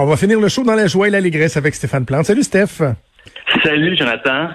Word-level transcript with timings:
On 0.00 0.04
va 0.04 0.16
finir 0.16 0.38
le 0.38 0.48
show 0.48 0.62
dans 0.62 0.76
la 0.76 0.86
joie 0.86 1.08
et 1.08 1.10
l'allégresse 1.10 1.56
avec 1.56 1.74
Stéphane 1.74 2.06
Plante. 2.06 2.24
Salut 2.26 2.44
Steph. 2.44 2.84
Salut 3.64 3.96
Jonathan. 3.96 4.50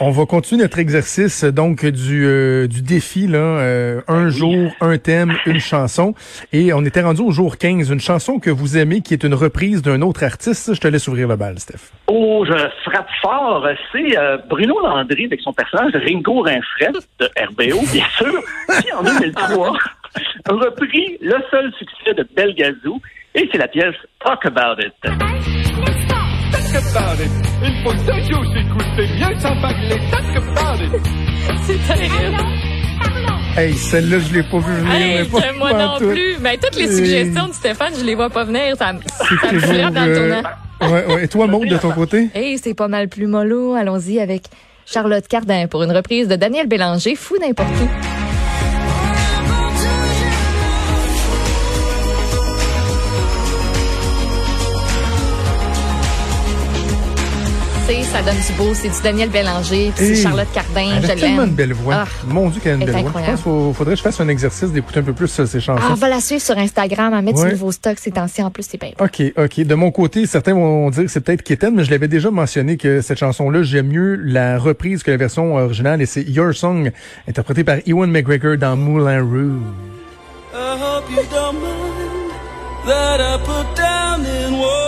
On 0.00 0.10
va 0.10 0.26
continuer 0.26 0.62
notre 0.62 0.80
exercice 0.80 1.44
donc 1.44 1.86
du, 1.86 2.26
euh, 2.26 2.66
du 2.66 2.82
défi 2.82 3.28
là, 3.28 3.38
euh, 3.38 4.00
un 4.08 4.28
jour, 4.28 4.72
un 4.80 4.98
thème, 4.98 5.36
une 5.46 5.60
chanson 5.60 6.14
et 6.52 6.72
on 6.72 6.84
était 6.84 7.00
rendu 7.00 7.20
au 7.22 7.30
jour 7.30 7.58
15, 7.58 7.90
une 7.90 8.00
chanson 8.00 8.40
que 8.40 8.50
vous 8.50 8.76
aimez 8.76 9.00
qui 9.00 9.14
est 9.14 9.22
une 9.22 9.34
reprise 9.34 9.82
d'un 9.82 10.02
autre 10.02 10.24
artiste. 10.24 10.74
Je 10.74 10.80
te 10.80 10.88
laisse 10.88 11.06
ouvrir 11.06 11.28
le 11.28 11.36
bal, 11.36 11.60
Steph. 11.60 11.92
Oh, 12.08 12.44
je 12.44 12.54
frappe 12.84 13.08
fort. 13.22 13.68
C'est 13.92 14.18
euh, 14.18 14.36
Bruno 14.48 14.80
Landry 14.80 15.26
avec 15.26 15.40
son 15.42 15.52
personnage 15.52 15.92
Ringo 15.94 16.42
Rinfret 16.42 16.92
de 17.20 17.26
RBO, 17.26 17.80
bien 17.92 18.06
sûr, 18.16 18.42
qui 18.82 18.92
en 18.92 19.04
2003 19.04 19.76
a 20.44 20.52
repris 20.52 21.18
le 21.20 21.36
seul 21.52 21.72
succès 21.78 22.14
de 22.14 22.26
Belgazou 22.34 23.00
et 23.34 23.48
c'est 23.50 23.58
la 23.58 23.68
pièce 23.68 23.94
Talk 24.24 24.44
About 24.46 24.80
It. 24.80 24.92
Talk 25.02 26.74
about 26.74 27.22
it. 27.22 27.30
Il 27.62 27.82
faut 27.82 27.92
toujours 27.92 28.44
s'écouter, 28.52 29.08
parler. 29.60 30.00
Talk 30.10 30.36
about 30.36 30.82
it. 30.82 31.02
C'est 31.62 31.78
terrible. 31.86 32.44
Hey, 33.56 33.72
celle-là, 33.74 34.18
je 34.20 34.34
l'ai 34.34 34.42
pas 34.42 34.58
vu 34.58 34.72
venir. 34.72 34.92
Hey, 34.92 35.18
mais 35.18 35.24
pas 35.24 35.40
que 35.40 35.58
moi 35.58 35.72
non 35.72 35.98
plus. 35.98 36.38
Ben, 36.38 36.56
toutes 36.62 36.76
les 36.76 36.88
suggestions 36.88 37.48
de 37.48 37.52
Stéphane, 37.52 37.92
je 37.98 38.04
les 38.04 38.14
vois 38.14 38.30
pas 38.30 38.44
venir. 38.44 38.76
Ça, 38.76 38.92
ça 38.92 39.52
me 39.52 39.90
dans 39.90 40.04
le 40.04 40.10
euh, 40.10 40.42
tournant. 40.42 40.94
Ouais, 40.94 41.14
ouais. 41.14 41.24
Et 41.24 41.28
toi, 41.28 41.46
Maud, 41.46 41.66
de 41.66 41.76
ton 41.76 41.90
côté? 41.90 42.28
Hey, 42.34 42.58
c'est 42.58 42.74
pas 42.74 42.88
mal 42.88 43.08
plus 43.08 43.26
mollo. 43.26 43.74
Allons-y 43.74 44.20
avec 44.20 44.44
Charlotte 44.86 45.26
Cardin 45.26 45.66
pour 45.66 45.82
une 45.82 45.92
reprise 45.92 46.28
de 46.28 46.36
Daniel 46.36 46.68
Bélanger, 46.68 47.14
Fou 47.14 47.36
n'importe 47.40 47.68
qui. 47.72 48.07
Ça 58.18 58.24
donne 58.32 58.40
du 58.40 58.52
beau, 58.54 58.74
c'est 58.74 58.88
du 58.88 59.00
Daniel 59.02 59.28
Bélanger, 59.30 59.92
c'est 59.94 60.16
Charlotte 60.16 60.48
Cardin, 60.52 60.96
Elle 60.98 61.04
a 61.10 61.14
je 61.14 61.20
tellement 61.20 61.44
une 61.44 61.50
belle 61.54 61.72
voix. 61.72 61.94
Ah. 61.98 62.06
Mon 62.26 62.48
Dieu, 62.48 62.60
qu'elle 62.60 62.72
a 62.72 62.74
une 62.74 62.84
belle 62.84 63.04
voix. 63.04 63.20
Je 63.24 63.30
pense 63.30 63.42
qu'il 63.42 63.74
faudrait 63.74 63.94
que 63.94 63.98
je 63.98 64.02
fasse 64.02 64.20
un 64.20 64.28
exercice 64.28 64.72
d'écouter 64.72 64.98
un 65.00 65.02
peu 65.04 65.12
plus 65.12 65.38
euh, 65.38 65.46
ces 65.46 65.60
chansons. 65.60 65.84
Ah, 65.88 65.94
va 65.94 66.08
la 66.08 66.20
suivre 66.20 66.42
sur 66.42 66.58
Instagram, 66.58 67.14
à 67.14 67.22
mettre 67.22 67.38
Ouais. 67.38 67.46
du 67.46 67.52
nouveau 67.52 67.70
stock 67.70 67.96
ces 67.98 68.10
temps-ci. 68.10 68.42
En 68.42 68.50
plus, 68.50 68.66
c'est 68.68 68.80
bien. 68.80 68.90
OK, 68.98 69.22
OK. 69.36 69.60
De 69.60 69.74
mon 69.76 69.92
côté, 69.92 70.26
certains 70.26 70.54
vont 70.54 70.90
dire 70.90 71.04
que 71.04 71.10
c'est 71.10 71.20
peut-être 71.20 71.42
Kitten, 71.42 71.74
mais 71.76 71.84
je 71.84 71.90
l'avais 71.92 72.08
déjà 72.08 72.30
mentionné 72.32 72.76
que 72.76 73.00
cette 73.02 73.18
chanson-là, 73.18 73.62
j'aime 73.62 73.86
mieux 73.86 74.16
la 74.16 74.58
reprise 74.58 75.02
que 75.04 75.12
la 75.12 75.16
version 75.16 75.54
originale 75.54 76.02
et 76.02 76.06
c'est 76.06 76.22
Your 76.22 76.52
Song, 76.54 76.90
interprétée 77.28 77.62
par 77.62 77.76
Ewan 77.86 78.10
McGregor 78.10 78.56
dans 78.56 78.76
Moulin 78.76 79.20
Rouge. 79.22 79.62
I 80.54 80.76
hope 80.76 81.04
you 81.10 81.22
don't 81.30 81.54
mind 81.60 82.32
that 82.86 83.20
I 83.20 83.38
put 83.44 83.76
down 83.76 84.24
in 84.26 84.58
words 84.58 84.87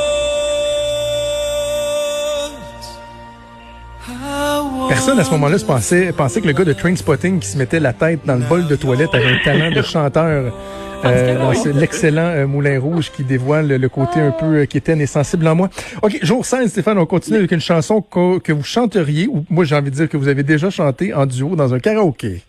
Personne 4.90 5.18
à 5.20 5.24
ce 5.24 5.30
moment-là 5.30 5.56
se 5.58 5.64
pensait, 5.64 6.12
pensait 6.12 6.40
que 6.40 6.46
le 6.46 6.52
gars 6.52 6.64
de 6.64 6.72
Trainspotting 6.72 7.38
qui 7.40 7.46
se 7.46 7.56
mettait 7.56 7.78
la 7.80 7.92
tête 7.92 8.20
dans 8.26 8.34
le 8.34 8.42
bol 8.44 8.66
de 8.66 8.74
toilette 8.76 9.14
avait 9.14 9.28
un 9.34 9.38
talent 9.44 9.70
de 9.70 9.82
chanteur. 9.82 10.52
Euh, 11.02 11.54
l'excellent 11.72 12.26
euh, 12.26 12.46
Moulin 12.46 12.78
Rouge 12.78 13.10
qui 13.10 13.24
dévoile 13.24 13.68
le 13.68 13.88
côté 13.88 14.20
un 14.20 14.32
peu 14.32 14.44
euh, 14.58 14.66
quétaine 14.66 15.00
et 15.00 15.06
sensible 15.06 15.48
en 15.48 15.54
moi. 15.54 15.70
OK, 16.02 16.18
jour 16.22 16.44
16, 16.44 16.68
Stéphane, 16.70 16.98
on 16.98 17.06
continue 17.06 17.38
avec 17.38 17.50
une 17.52 17.60
chanson 17.62 18.02
que, 18.02 18.38
que 18.38 18.52
vous 18.52 18.62
chanteriez, 18.64 19.26
ou 19.26 19.46
moi 19.48 19.64
j'ai 19.64 19.74
envie 19.76 19.90
de 19.90 19.94
dire 19.96 20.10
que 20.10 20.18
vous 20.18 20.28
avez 20.28 20.42
déjà 20.42 20.68
chanté 20.68 21.14
en 21.14 21.24
duo 21.24 21.56
dans 21.56 21.72
un 21.72 21.78
karaoké. 21.78 22.42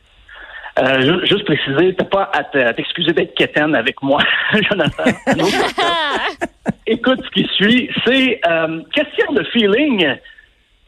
Euh, 0.79 0.99
ju- 1.01 1.27
juste 1.27 1.45
préciser, 1.45 1.95
t'as 1.97 2.03
pas 2.03 2.29
à 2.33 2.43
te- 2.43 2.57
à 2.57 2.73
t'excuser 2.73 3.13
d'être 3.13 3.33
quétaine 3.35 3.73
avec 3.73 3.95
moi, 4.03 4.21
Jonathan. 4.69 5.03
Écoute 6.87 7.21
ce 7.23 7.29
qui 7.29 7.47
suit, 7.55 7.89
c'est 8.05 8.41
euh, 8.49 8.81
question 8.93 9.31
de 9.31 9.43
feeling 9.53 10.07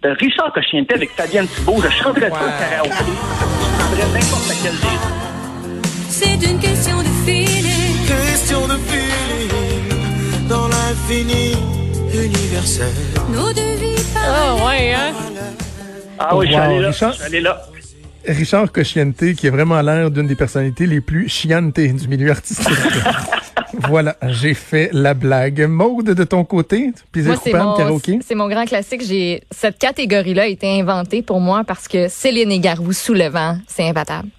de 0.03 0.09
Richard 0.19 0.52
Cochienté 0.53 0.96
avec 0.96 1.12
Fabienne 1.16 1.47
Thibault. 1.47 1.81
Je 1.81 1.90
chanterais 1.90 2.30
ça 2.30 2.36
au 2.36 2.59
karaoké. 2.59 2.90
Je 2.90 3.78
prendrais 3.84 4.19
n'importe 4.19 4.53
quel. 4.62 4.74
C'est 6.09 6.52
une 6.52 6.59
question 6.59 6.97
de 7.00 7.08
feeling. 7.25 8.06
question 8.08 8.68
de 8.68 8.74
feeling 8.88 10.47
dans 10.47 10.68
l'infini 10.68 11.53
universel. 12.14 12.88
Nos 13.31 13.52
deux 13.53 13.75
vies 13.80 14.03
Ah, 14.18 14.56
ouais, 14.66 14.94
hein? 14.94 15.14
Ah 16.20 16.35
oui, 16.35 16.47
je 16.47 16.52
suis 16.52 16.62
allé 16.62 16.80
là. 16.80 16.90
Richard- 16.90 17.12
Je 17.12 17.16
suis 17.18 17.25
allé 17.25 17.41
là. 17.41 17.62
Richard 18.25 18.72
Cochiente, 18.72 19.34
qui 19.35 19.47
est 19.47 19.50
vraiment 19.50 19.81
l'air 19.81 20.09
d'une 20.12 20.28
des 20.28 20.35
personnalités 20.35 20.85
les 20.85 21.02
plus 21.02 21.28
chiantes 21.28 21.74
du 21.80 22.08
milieu 22.08 22.31
artistique. 22.31 22.68
voilà, 23.88 24.16
j'ai 24.28 24.54
fait 24.54 24.90
la 24.92 25.14
blague. 25.14 25.68
Maude, 25.68 26.12
de 26.12 26.24
ton 26.24 26.44
côté, 26.44 26.92
plaisir 27.12 27.40
coupable, 27.40 27.78
karaoké? 27.78 28.20
c'est 28.26 28.36
mon 28.36 28.48
grand 28.48 28.66
classique. 28.66 29.02
J'ai 29.06 29.44
cette 29.52 29.78
catégorie-là 29.78 30.44
a 30.44 30.48
été 30.48 30.80
inventée 30.80 31.22
pour 31.22 31.40
moi 31.40 31.64
parce 31.66 31.88
que 31.88 32.08
Céline 32.08 32.52
et 32.52 32.60
Garou 32.60 32.94
sous 32.94 33.14
le 33.14 33.28
vent, 33.28 33.58
c'est 33.68 33.88
imbattable. 33.88 34.30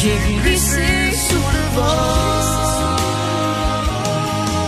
J'ai 0.00 0.16
glissé 0.42 1.10
sous 1.12 1.34
le 1.34 1.76
vent. 1.76 2.38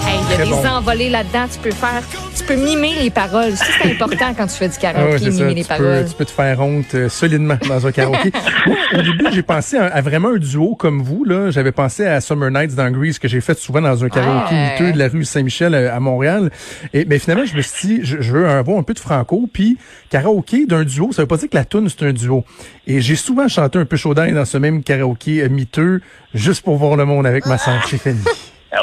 Hey, 0.09 0.19
il 0.25 0.31
y 0.31 0.35
a 0.35 0.45
des 0.45 0.51
bon. 0.51 0.67
envolées 0.67 1.11
là-dedans. 1.11 1.47
Tu 1.53 1.59
peux 1.61 1.71
faire, 1.71 2.03
tu 2.41 2.47
peux 2.47 2.57
mimer 2.57 2.95
les 3.01 3.11
paroles. 3.11 3.53
Ça, 3.57 3.65
c'est 3.83 3.93
important 3.93 4.35
quand 4.37 4.47
tu 4.47 4.55
fais 4.57 4.69
du 4.69 4.75
Ah 4.79 4.81
karaoké, 4.93 5.19
ça. 5.19 5.31
mimer 5.31 5.55
les 5.55 5.63
Tu 5.63 5.69
peux, 5.69 5.77
paroles. 5.85 6.05
tu 6.09 6.15
peux 6.15 6.25
te 6.25 6.31
faire 6.31 6.61
honte 6.61 6.95
euh, 6.95 7.09
solidement 7.09 7.57
dans 7.69 7.87
un 7.87 7.93
karaoké. 7.93 8.33
Moi, 8.67 8.77
au 8.95 9.03
début, 9.03 9.27
j'ai 9.33 9.43
pensé 9.43 9.77
à, 9.77 9.87
à 9.87 10.01
vraiment 10.01 10.29
un 10.29 10.39
duo 10.39 10.75
comme 10.75 11.03
vous. 11.03 11.25
là. 11.25 11.51
J'avais 11.51 11.73
pensé 11.73 12.07
à 12.07 12.21
Summer 12.21 12.51
Nights 12.51 12.75
dans 12.75 12.91
Grease 12.91 13.19
que 13.19 13.29
j'ai 13.29 13.41
fait 13.41 13.59
souvent 13.59 13.81
dans 13.81 14.05
un 14.05 14.09
karaoké 14.09 14.55
Ouais. 14.55 14.73
miteux 14.73 14.93
de 14.93 14.99
la 14.99 15.09
rue 15.09 15.25
Saint-Michel 15.25 15.75
euh, 15.75 15.95
à 15.95 16.01
Montréal. 16.01 16.51
Et 16.93 17.05
mais 17.05 17.19
finalement, 17.19 17.45
je 17.47 17.57
me 17.57 17.63
suis 17.63 17.89
dit, 17.89 18.01
je, 18.03 18.21
je 18.21 18.33
veux 18.33 18.49
avoir 18.49 18.79
un 18.79 18.83
peu 18.83 18.95
de 18.95 18.99
franco. 19.01 19.49
Puis 19.53 19.79
karaoké 20.11 20.67
d'un 20.67 20.85
duo, 20.85 21.13
ça 21.13 21.23
veut 21.23 21.29
pas 21.29 21.37
dire 21.37 21.49
que 21.51 21.57
la 21.57 21.65
tune 21.65 21.89
c'est 21.89 22.05
un 22.07 22.13
duo. 22.13 22.45
Et 22.87 23.01
j'ai 23.01 23.17
souvent 23.17 23.47
chanté 23.49 23.79
un 23.79 23.85
peu 23.85 23.97
chaud 23.97 24.15
d'ail 24.15 24.33
dans 24.33 24.45
ce 24.45 24.59
même 24.59 24.83
karaoké 24.83 25.43
euh, 25.43 25.49
miteux, 25.49 26.01
juste 26.35 26.63
pour 26.63 26.77
voir 26.77 26.97
le 26.97 27.05
monde 27.05 27.27
avec 27.27 27.47
ma 27.47 27.59
sœur 27.59 27.85
Stéphanie. 27.87 28.19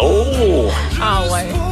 Oh! 0.01 0.69
Ah 1.01 1.23
ouais. 1.31 1.66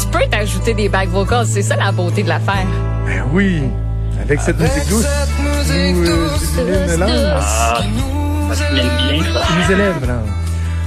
Tu 0.00 0.06
peux 0.08 0.24
t'ajouter 0.30 0.74
des 0.74 0.88
back 0.88 1.08
vocals. 1.08 1.46
C'est 1.46 1.62
ça 1.62 1.76
la 1.76 1.92
beauté 1.92 2.22
de 2.22 2.28
l'affaire. 2.28 2.66
Ben 3.06 3.22
oui, 3.32 3.62
avec 4.22 4.40
cette 4.40 4.58
musique 4.60 4.88
douce, 4.88 5.06
Cette 5.06 5.76
qui 5.76 5.92
nous, 5.92 6.10
euh, 6.10 6.28
illumine 6.58 7.00
l'âme, 7.00 7.40
Ah, 7.40 7.80
ça 8.50 8.54
se 8.54 8.74
bien, 8.74 9.22
ça. 9.32 9.40
qui 9.46 9.52
nous 9.54 9.72
élève 9.74 10.06
l'âme. 10.06 10.26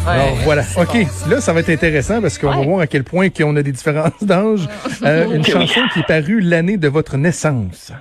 Alors 0.07 0.35
voilà. 0.43 0.63
OK. 0.77 1.05
Là, 1.29 1.41
ça 1.41 1.53
va 1.53 1.59
être 1.59 1.69
intéressant 1.69 2.21
parce 2.21 2.37
qu'on 2.39 2.49
va 2.49 2.61
voir 2.65 2.79
à 2.81 2.87
quel 2.87 3.03
point 3.03 3.29
qu'on 3.29 3.55
a 3.55 3.61
des 3.61 3.71
différences 3.71 4.21
d'âge. 4.23 4.67
Euh, 5.03 5.31
une 5.33 5.43
chanson 5.43 5.81
qui 5.93 5.99
est 6.01 6.07
parue 6.07 6.41
l'année 6.41 6.77
de 6.77 6.87
votre 6.87 7.17
naissance. 7.17 7.91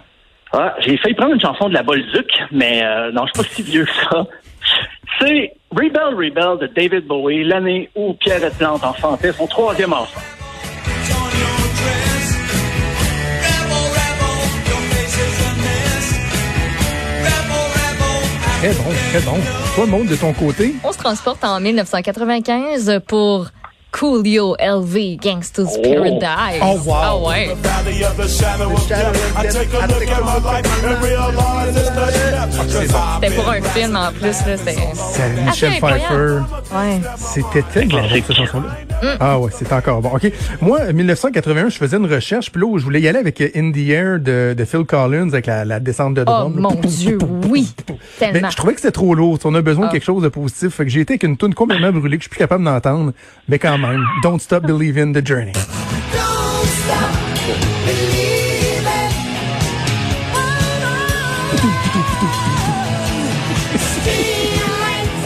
Ah, 0.53 0.75
j'ai 0.81 0.99
failli 0.99 1.15
prendre 1.15 1.33
une 1.33 1.41
chanson 1.41 1.69
de 1.71 1.75
la 1.75 1.83
Bolduc, 1.83 2.29
mais 2.53 2.83
euh, 2.85 3.11
non, 3.12 3.23
je 3.27 3.41
suis 3.41 3.49
pas 3.49 3.55
si 3.55 3.62
vieux 3.62 3.87
que 3.87 3.91
ça. 4.11 4.27
C'est 5.19 5.53
Rebel 5.71 6.15
Rebel 6.15 6.59
de 6.61 6.67
David 6.75 7.07
Bowie, 7.07 7.45
l'année 7.45 7.89
où 7.95 8.12
Pierre 8.15 8.51
Plante 8.59 8.85
enfantait 8.85 9.33
son 9.33 9.47
troisième 9.47 9.95
enfant. 9.95 10.21
Très 18.61 18.73
bon, 18.75 18.85
très 19.11 19.21
bon. 19.21 19.37
Toi, 19.75 19.87
monde 19.87 20.07
de 20.07 20.17
ton 20.17 20.33
côté? 20.35 20.75
On 20.85 20.93
se 20.93 20.99
transporte 20.99 21.43
en 21.45 21.61
1995 21.61 23.01
pour 23.07 23.47
Coolio 23.91 24.55
LV 24.61 25.17
Gangsta's 25.17 25.77
Oh. 25.79 25.83
Paradise. 25.83 26.61
Oh, 26.62 26.79
wow. 26.85 26.95
Ah 26.95 27.17
ouais. 27.17 27.57
C'était 33.21 33.35
pour 33.35 33.49
un 33.51 33.62
film 33.62 33.97
en 33.97 34.12
plus. 34.12 34.27
là, 34.47 34.57
C'était 34.57 34.77
C'est 34.95 35.29
Michel 35.43 35.73
Pfeiffer. 35.81 36.39
Ouais. 36.73 37.01
C'était 37.17 37.62
tellement 37.73 38.03
cette 38.09 38.33
chanson-là. 38.37 38.69
Mm. 38.69 38.90
Ah 39.20 39.38
ouais, 39.38 39.50
c'est 39.52 39.73
encore 39.73 40.00
bon. 40.02 40.11
OK. 40.14 40.31
Moi, 40.61 40.93
1981, 40.93 41.69
je 41.70 41.76
faisais 41.79 41.97
une 41.97 42.06
recherche, 42.12 42.50
puis 42.50 42.61
là 42.61 42.67
où 42.67 42.79
je 42.79 42.85
voulais 42.85 43.00
y 43.00 43.08
aller 43.08 43.19
avec 43.19 43.41
euh, 43.41 43.49
In 43.56 43.73
the 43.73 43.88
Air 43.88 44.19
de, 44.20 44.55
de 44.56 44.64
Phil 44.64 44.85
Collins, 44.85 45.29
avec 45.29 45.47
la, 45.47 45.64
la 45.64 45.81
descente 45.81 46.14
de 46.14 46.23
Oh 46.23 46.25
drum. 46.25 46.55
là. 46.56 46.61
mon 46.61 46.75
Dieu, 46.75 47.19
oui. 47.49 47.73
Mais 48.20 48.43
je 48.50 48.56
trouvais 48.56 48.75
que 48.75 48.81
c'était 48.81 48.93
trop 48.93 49.14
lourd. 49.14 49.38
On 49.44 49.55
a 49.55 49.62
besoin 49.62 49.87
de 49.87 49.91
Ah. 49.91 49.93
quelque 49.93 50.05
chose 50.05 50.23
de 50.23 50.29
positif. 50.29 50.75
Fait 50.75 50.85
que 50.85 50.91
j'ai 50.91 51.00
été 51.00 51.14
avec 51.14 51.23
une 51.25 51.37
tune 51.37 51.55
complètement 51.55 51.93
brûlée 51.93 52.17
que 52.19 52.23
je 52.25 52.29
suis 52.29 52.31
plus 52.31 52.38
capable 52.38 52.64
d'entendre. 52.64 53.12
Mais 53.49 53.58
quand 53.58 53.79
même, 53.79 54.05
Don't 54.23 54.38
Stop 54.38 54.64
Believing 54.67 55.14
the 55.14 55.26
Journey. 55.26 55.52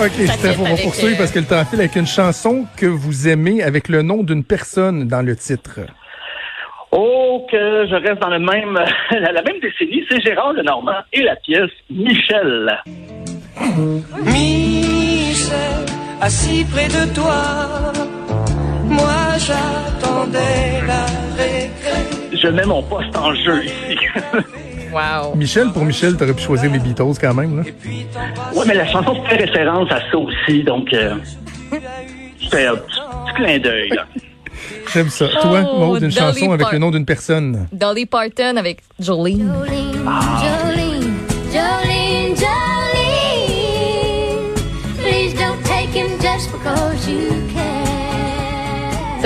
OK, 0.04 0.26
Steph, 0.26 0.56
on 0.60 0.64
va 0.64 0.76
poursuivre 0.76 1.14
euh, 1.14 1.16
parce 1.16 1.32
que 1.32 1.38
le 1.38 1.46
temps 1.46 1.64
file 1.64 1.80
avec 1.80 1.96
une 1.96 2.06
chanson 2.06 2.66
que 2.76 2.84
vous 2.84 3.26
aimez 3.26 3.62
avec 3.62 3.88
le 3.88 4.02
nom 4.02 4.22
d'une 4.22 4.44
personne 4.44 5.08
dans 5.08 5.22
le 5.22 5.34
titre. 5.34 5.80
Oh, 6.92 7.46
que 7.50 7.86
je 7.88 7.94
reste 7.94 8.20
dans 8.20 8.28
le 8.28 8.38
même, 8.38 8.74
la, 9.10 9.32
la 9.32 9.42
même 9.42 9.60
décennie, 9.62 10.04
c'est 10.10 10.20
Gérard 10.20 10.52
Lenormand 10.52 11.00
et 11.10 11.22
la 11.22 11.36
pièce 11.36 11.70
Michel. 11.88 12.70
Michel, 14.24 15.86
assis 16.20 16.66
près 16.70 16.88
de 16.88 17.14
toi, 17.14 17.92
moi 18.84 19.38
j'attendais 19.38 20.82
la 20.86 21.06
récré. 21.42 22.36
Je 22.42 22.48
mets 22.48 22.66
mon 22.66 22.82
poste 22.82 23.16
en 23.16 23.34
jeu 23.34 23.64
ici. 23.64 23.96
Wow. 24.94 25.34
Michel, 25.34 25.72
pour 25.72 25.84
Michel, 25.84 26.16
t'aurais 26.16 26.34
pu 26.34 26.42
choisir 26.42 26.70
les 26.70 26.78
Beatles 26.78 27.14
quand 27.20 27.34
même. 27.34 27.56
Là. 27.58 27.64
ouais, 28.54 28.64
mais 28.66 28.74
la 28.74 28.86
chanson 28.86 29.22
fait 29.24 29.36
référence 29.36 29.90
à 29.90 30.00
ça 30.10 30.16
aussi, 30.18 30.62
donc 30.62 30.92
euh, 30.92 31.16
c'était 32.40 32.66
un 32.66 32.76
petit, 32.76 33.00
petit 33.26 33.34
clin 33.34 33.58
d'œil. 33.58 33.88
là. 33.90 34.06
J'aime 34.94 35.08
ça. 35.08 35.26
Toi, 35.28 35.62
Oh, 35.68 35.78
Maud, 35.78 35.94
une 36.02 36.10
Dolly 36.10 36.14
chanson 36.14 36.52
avec 36.52 36.62
Par- 36.64 36.72
le 36.72 36.78
nom 36.78 36.90
d'une 36.92 37.04
personne. 37.04 37.66
Dolly 37.72 38.06
Parton 38.06 38.56
avec 38.56 38.78
Jolene. 39.00 39.52
Jolene, 39.52 40.04
Jolene, 40.04 41.12
Jolene, 41.52 42.36
Jolene. 42.36 42.44
Please 44.98 45.34
don't 45.34 45.60
take 45.64 45.90
him 45.92 46.08
just 46.20 46.52
because 46.52 47.08
you 47.08 47.30
can. 47.52 47.73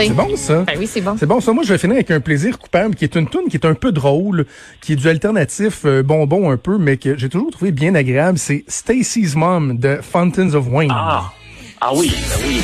C'est 0.07 0.15
bon, 0.15 0.37
ça? 0.37 0.63
Ben 0.63 0.75
oui, 0.79 0.87
c'est 0.87 1.01
bon. 1.01 1.17
C'est 1.19 1.27
bon, 1.27 1.41
ça. 1.41 1.53
Moi, 1.53 1.65
je 1.65 1.73
vais 1.73 1.79
finir 1.79 1.97
avec 1.97 2.11
un 2.11 2.21
plaisir 2.21 2.59
coupable, 2.59 2.95
qui 2.95 3.05
est 3.05 3.17
une 3.17 3.29
tune 3.29 3.49
qui 3.51 3.57
est 3.57 3.67
un 3.67 3.75
peu 3.75 3.93
drôle, 3.93 4.47
qui 4.81 4.93
est 4.93 4.97
du 4.97 5.09
alternatif 5.09 5.83
euh, 5.85 6.03
bonbon 6.03 6.51
un 6.51 6.57
peu, 6.57 6.79
mais 6.79 6.97
que 6.97 7.17
j'ai 7.19 7.29
toujours 7.29 7.51
trouvé 7.51 7.73
bien 7.73 7.95
agréable. 7.95 8.39
C'est 8.39 8.65
Stacy's 8.69 9.35
Mom 9.35 9.79
de 9.79 9.99
Fountains 10.03 10.55
of 10.55 10.67
Wayne. 10.71 10.93
Ah, 10.95 11.33
ah 11.81 11.91
oui, 11.95 12.13
ben 12.13 12.45
oui. 12.47 12.61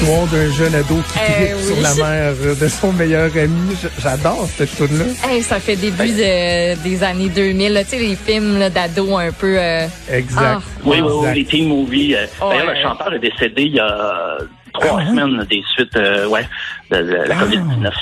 L'histoire 0.00 0.26
d'un 0.28 0.52
jeune 0.52 0.74
ado 0.76 0.94
qui 0.94 1.18
Eh 1.18 1.32
tripe 1.32 1.56
oui. 1.56 1.64
sur 1.64 1.80
la 1.82 1.94
mère 2.08 2.32
de 2.60 2.68
son 2.68 2.92
meilleur 2.92 3.30
ami. 3.36 3.74
J'adore 4.00 4.46
cette 4.56 4.74
tune-là. 4.76 5.04
Hey, 5.28 5.42
ça 5.42 5.58
fait 5.58 5.74
début 5.74 6.08
de- 6.12 6.80
des 6.84 7.02
années 7.02 7.28
2000, 7.28 7.72
là, 7.72 7.82
tu 7.82 7.90
sais, 7.90 7.98
les 7.98 8.14
films 8.14 8.58
là, 8.60 8.70
d'ados 8.70 9.18
un 9.18 9.32
peu... 9.32 9.56
euh, 9.58 9.86
Exact. 10.10 10.40
Ah. 10.40 10.60
Oui, 10.84 11.00
oui, 11.00 11.10
oui, 11.12 11.34
les 11.34 11.44
teen 11.44 11.68
movies. 11.68 12.14
euh, 12.14 12.26
D'ailleurs, 12.40 12.66
Ouais. 12.68 12.74
le 12.76 12.82
chanteur 12.82 13.12
est 13.14 13.18
décédé 13.18 13.62
il 13.62 13.74
y 13.74 13.80
a 13.80 14.38
trois 14.72 15.00
Ah, 15.02 15.08
semaines 15.08 15.44
des 15.50 15.62
suites, 15.74 15.96
euh, 15.96 16.26
ouais, 16.28 16.46
de, 16.92 16.96
de 16.98 17.12
la 17.28 17.34
COVID-19. 17.34 17.92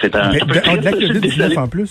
C'est 0.00 0.16
un, 0.16 0.30
un 0.30 0.38
peu 0.40 0.54
de, 0.54 0.60
ah, 0.66 0.76
de 0.76 0.84
la 0.84 0.90
triste, 0.92 1.00
je 1.00 1.06
suis 1.06 1.20
COVID-19 1.20 1.36
désolé. 1.38 1.58
en 1.58 1.68
plus. 1.68 1.90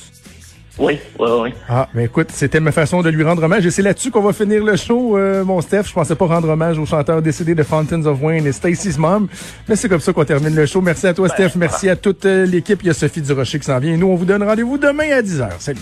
Oui, 0.80 0.98
oui, 1.20 1.30
oui. 1.42 1.54
Ah, 1.70 1.88
mais 1.94 2.06
écoute, 2.06 2.30
c'était 2.32 2.60
ma 2.60 2.72
façon 2.72 3.04
de 3.04 3.10
lui 3.10 3.24
rendre 3.24 3.44
hommage. 3.44 3.66
Et 3.66 3.72
c'est 3.72 3.84
là-dessus 3.84 4.10
qu'on 4.10 4.22
va 4.22 4.34
finir 4.34 4.64
le 4.64 4.76
show, 4.76 5.18
euh, 5.18 5.44
mon 5.44 5.62
Steph. 5.62 5.84
Je 5.88 5.94
pensais 5.94 6.16
pas 6.16 6.26
rendre 6.26 6.50
hommage 6.50 6.80
au 6.80 6.86
chanteur 6.86 7.22
décédé 7.22 7.54
de 7.54 7.62
Fountains 7.62 8.06
of 8.06 8.20
Wayne 8.22 8.48
et 8.48 8.52
Stacy's 8.52 8.98
Mom. 8.98 9.28
Mais 9.68 9.76
c'est 9.76 9.88
comme 9.88 10.00
ça 10.00 10.14
qu'on 10.14 10.26
termine 10.26 10.56
le 10.56 10.66
show. 10.66 10.82
Merci 10.82 11.06
à 11.08 11.14
toi, 11.14 11.30
Steph. 11.30 11.52
Merci 11.56 11.90
à 11.90 11.96
toute 11.96 12.26
euh, 12.26 12.46
l'équipe. 12.46 12.80
Il 12.82 12.88
y 12.88 12.90
a 12.90 12.94
Sophie 12.94 13.22
Durocher 13.22 13.60
qui 13.60 13.66
s'en 13.66 13.78
vient. 13.78 13.94
Et 13.94 13.98
nous, 13.98 14.08
on 14.08 14.16
vous 14.16 14.26
donne 14.26 14.44
rendez-vous 14.44 14.80
demain 14.80 15.12
à 15.12 15.22
10h. 15.22 15.50
Salut. 15.60 15.80